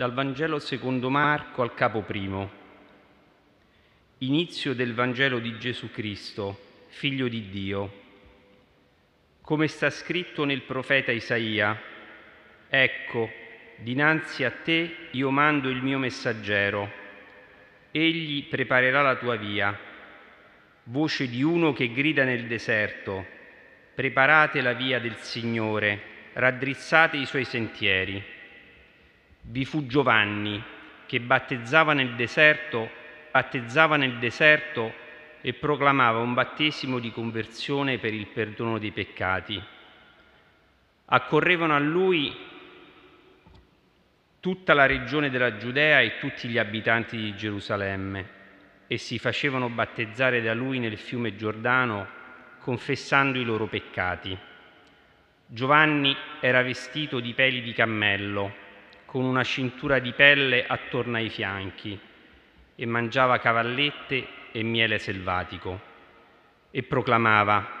[0.00, 2.50] Dal Vangelo secondo Marco al capo primo.
[4.20, 7.92] Inizio del Vangelo di Gesù Cristo, figlio di Dio.
[9.42, 11.78] Come sta scritto nel profeta Isaia,
[12.70, 13.30] ecco,
[13.76, 16.90] dinanzi a te io mando il mio messaggero,
[17.90, 19.78] egli preparerà la tua via.
[20.84, 23.26] Voce di uno che grida nel deserto,
[23.94, 26.00] preparate la via del Signore,
[26.32, 28.38] raddrizzate i suoi sentieri.
[29.42, 30.62] Vi fu Giovanni
[31.06, 32.88] che battezzava nel deserto,
[33.30, 34.92] battezzava nel deserto
[35.40, 39.60] e proclamava un battesimo di conversione per il perdono dei peccati.
[41.06, 42.36] Accorrevano a lui
[44.38, 48.38] tutta la regione della Giudea e tutti gli abitanti di Gerusalemme
[48.86, 52.18] e si facevano battezzare da lui nel fiume Giordano
[52.60, 54.36] confessando i loro peccati.
[55.46, 58.68] Giovanni era vestito di peli di cammello,
[59.10, 61.98] con una cintura di pelle attorno ai fianchi,
[62.76, 65.80] e mangiava cavallette e miele selvatico,
[66.70, 67.78] e proclamava,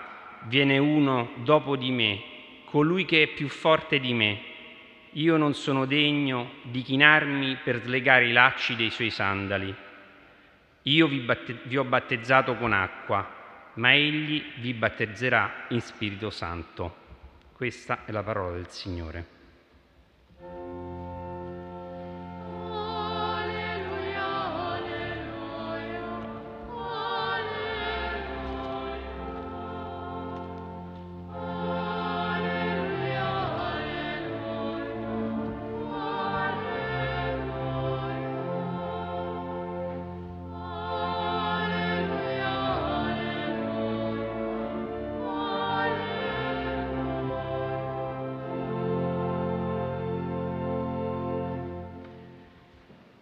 [0.48, 2.20] Viene uno dopo di me,
[2.64, 4.40] colui che è più forte di me.
[5.12, 9.72] Io non sono degno di chinarmi per slegare i lacci dei suoi sandali.
[10.82, 13.38] Io vi, batte- vi ho battezzato con acqua
[13.74, 16.96] ma egli vi battezzerà in Spirito Santo.
[17.52, 19.39] Questa è la parola del Signore.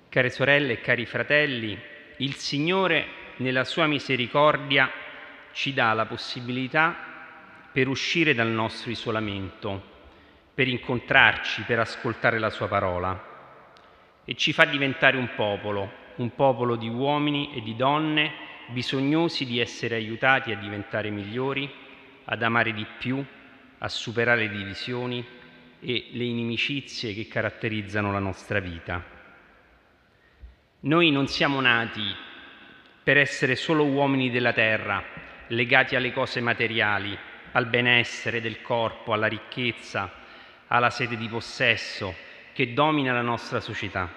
[0.09, 1.79] Care sorelle e cari fratelli,
[2.19, 4.91] il Signore nella sua misericordia
[5.53, 6.97] ci dà la possibilità
[7.71, 9.97] per uscire dal nostro isolamento,
[10.55, 13.23] per incontrarci, per ascoltare la sua parola
[14.25, 18.33] e ci fa diventare un popolo, un popolo di uomini e di donne
[18.69, 21.71] bisognosi di essere aiutati a diventare migliori,
[22.25, 23.23] ad amare di più,
[23.79, 25.25] a superare le divisioni
[25.81, 29.18] e le inimicizie che caratterizzano la nostra vita.
[30.81, 32.15] Noi non siamo nati
[33.03, 35.03] per essere solo uomini della terra,
[35.49, 37.19] legati alle cose materiali,
[37.51, 40.09] al benessere del corpo, alla ricchezza,
[40.69, 42.15] alla sete di possesso
[42.53, 44.09] che domina la nostra società.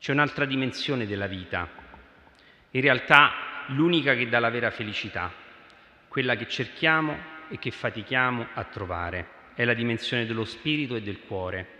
[0.00, 1.68] C'è un'altra dimensione della vita,
[2.72, 3.32] in realtà
[3.66, 5.32] l'unica che dà la vera felicità,
[6.08, 7.16] quella che cerchiamo
[7.48, 11.78] e che fatichiamo a trovare, è la dimensione dello spirito e del cuore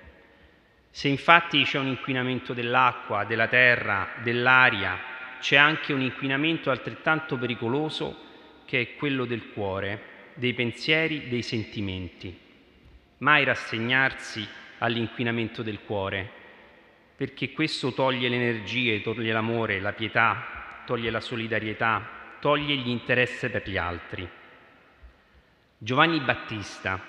[0.90, 4.98] se infatti c'è un inquinamento dell'acqua, della terra, dell'aria,
[5.38, 8.28] c'è anche un inquinamento altrettanto pericoloso
[8.66, 10.02] che è quello del cuore,
[10.34, 12.36] dei pensieri, dei sentimenti.
[13.18, 14.46] Mai rassegnarsi
[14.78, 16.28] all'inquinamento del cuore,
[17.16, 23.48] perché questo toglie le energie, toglie l'amore, la pietà, toglie la solidarietà, toglie gli interessi
[23.48, 24.28] per gli altri.
[25.78, 27.00] Giovanni Battista,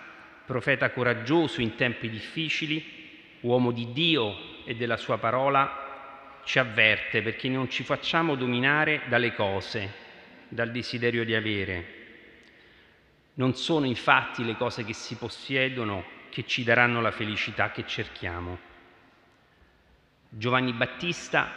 [0.46, 3.01] profeta coraggioso in tempi difficili,
[3.42, 9.34] uomo di Dio e della sua parola, ci avverte perché non ci facciamo dominare dalle
[9.34, 9.94] cose,
[10.48, 12.00] dal desiderio di avere.
[13.36, 18.70] Non sono infatti le cose che si possiedono che ci daranno la felicità che cerchiamo.
[20.30, 21.52] Giovanni Battista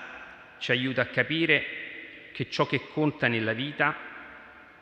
[0.58, 1.64] ci aiuta a capire
[2.32, 3.94] che ciò che conta nella vita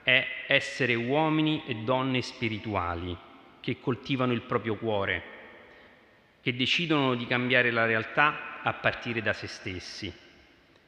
[0.03, 3.17] è essere uomini e donne spirituali
[3.61, 5.41] che coltivano il proprio cuore
[6.43, 10.13] che decidono di cambiare la realtà a partire da se stessi,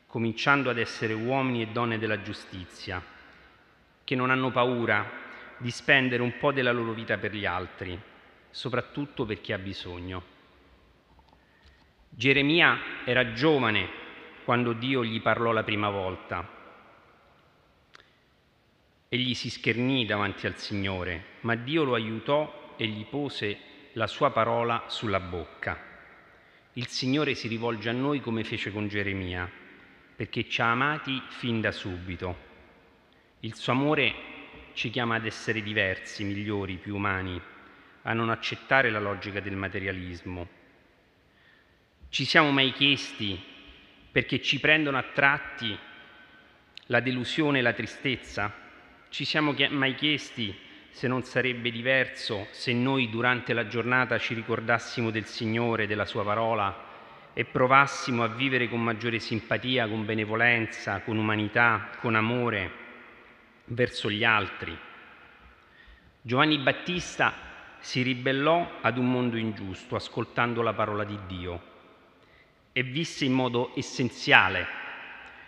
[0.06, 3.00] cominciando ad essere uomini e donne della giustizia,
[4.02, 5.08] che non hanno paura
[5.58, 7.96] di spendere un po' della loro vita per gli altri,
[8.50, 10.22] soprattutto per chi ha bisogno.
[12.08, 13.88] Geremia era giovane
[14.44, 16.48] quando Dio gli parlò la prima volta.
[19.08, 23.58] Egli si schernì davanti al Signore, ma Dio lo aiutò e gli pose
[23.94, 25.78] la sua parola sulla bocca.
[26.74, 29.48] Il Signore si rivolge a noi come fece con Geremia,
[30.16, 32.52] perché ci ha amati fin da subito.
[33.40, 34.14] Il suo amore
[34.72, 37.40] ci chiama ad essere diversi, migliori, più umani,
[38.02, 40.48] a non accettare la logica del materialismo.
[42.08, 43.40] Ci siamo mai chiesti
[44.10, 45.76] perché ci prendono a tratti
[46.86, 48.52] la delusione e la tristezza?
[49.08, 50.56] Ci siamo mai chiesti
[50.94, 56.22] se non sarebbe diverso se noi durante la giornata ci ricordassimo del Signore, della Sua
[56.22, 62.70] parola e provassimo a vivere con maggiore simpatia, con benevolenza, con umanità, con amore
[63.64, 64.78] verso gli altri.
[66.22, 67.32] Giovanni Battista
[67.80, 71.62] si ribellò ad un mondo ingiusto ascoltando la parola di Dio
[72.70, 74.64] e visse in modo essenziale.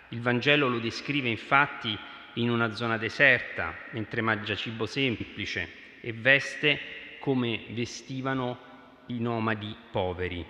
[0.08, 1.96] Il Vangelo lo descrive infatti
[2.36, 5.68] in una zona deserta, mentre mangia cibo semplice
[6.00, 6.78] e veste
[7.18, 8.58] come vestivano
[9.06, 10.44] i nomadi poveri.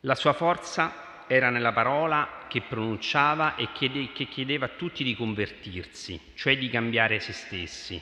[0.00, 6.32] La sua forza era nella parola che pronunciava e che chiedeva a tutti di convertirsi,
[6.34, 8.00] cioè di cambiare se stessi.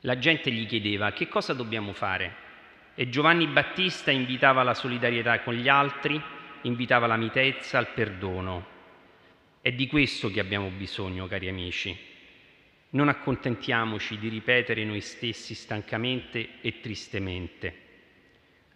[0.00, 2.44] La gente gli chiedeva che cosa dobbiamo fare
[2.94, 6.20] e Giovanni Battista invitava alla solidarietà con gli altri,
[6.62, 8.75] invitava alla mitezza, al perdono.
[9.66, 11.98] È di questo che abbiamo bisogno, cari amici.
[12.90, 17.74] Non accontentiamoci di ripetere noi stessi stancamente e tristemente.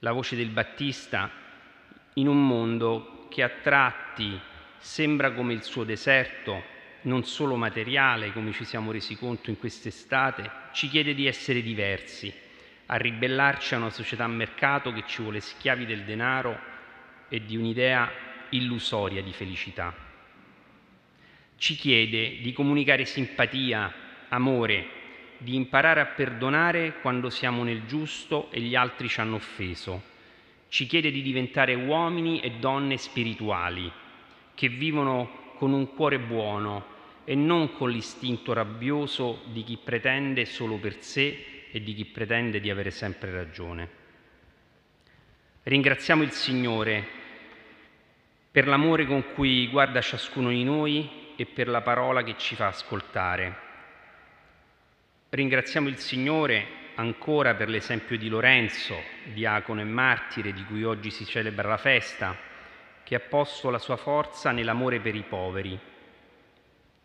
[0.00, 1.31] La voce del Battista
[2.14, 4.37] in un mondo che a tratti
[4.78, 6.60] sembra come il suo deserto,
[7.02, 12.34] non solo materiale, come ci siamo resi conto in quest'estate, ci chiede di essere diversi,
[12.87, 16.58] a ribellarci a una società mercato che ci vuole schiavi del denaro
[17.28, 18.10] e di un'idea
[18.48, 20.08] illusoria di felicità.
[21.61, 23.93] Ci chiede di comunicare simpatia,
[24.31, 24.87] amore,
[25.37, 30.11] di imparare a perdonare quando siamo nel giusto e gli altri ci hanno offeso
[30.71, 33.91] ci chiede di diventare uomini e donne spirituali,
[34.55, 40.77] che vivono con un cuore buono e non con l'istinto rabbioso di chi pretende solo
[40.77, 43.99] per sé e di chi pretende di avere sempre ragione.
[45.65, 47.19] Ringraziamo il Signore
[48.49, 51.09] per l'amore con cui guarda ciascuno di noi
[51.40, 53.56] e per la parola che ci fa ascoltare.
[55.31, 56.66] Ringraziamo il Signore
[56.96, 58.94] ancora per l'esempio di Lorenzo,
[59.32, 62.37] diacono e martire di cui oggi si celebra la festa,
[63.02, 65.78] che ha posto la sua forza nell'amore per i poveri,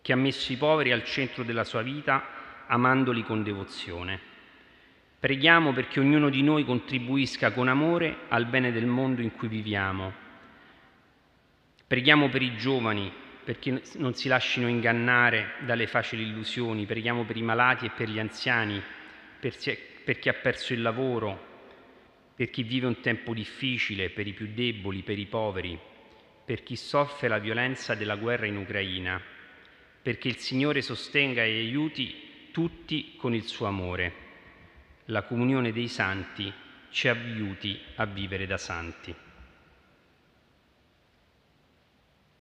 [0.02, 4.20] che ha messo i poveri al centro della sua vita amandoli con devozione.
[5.18, 10.12] Preghiamo perché ognuno di noi contribuisca con amore al bene del mondo in cui viviamo.
[11.88, 16.88] Preghiamo per i giovani perché non si lasciino ingannare dalle facili illusioni.
[16.88, 18.82] Preghiamo per i malati e per gli anziani
[19.40, 21.54] per chi ha perso il lavoro,
[22.36, 25.78] per chi vive un tempo difficile, per i più deboli, per i poveri,
[26.44, 29.22] per chi soffre la violenza della guerra in Ucraina,
[30.02, 34.24] perché il Signore sostenga e aiuti tutti con il suo amore.
[35.06, 36.52] La comunione dei santi
[36.90, 39.25] ci aiuti a vivere da santi.